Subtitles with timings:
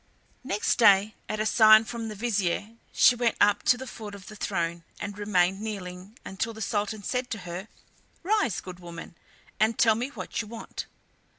[0.43, 4.29] Next day, at a sign from the vizier, she went up to the foot of
[4.29, 7.67] the throne and remained kneeling until the Sultan said to her:
[8.23, 9.13] "Rise, good woman,
[9.59, 10.87] and tell me what you want."